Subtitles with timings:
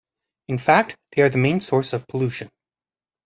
[0.47, 2.49] In fact, they are the main source of pollution.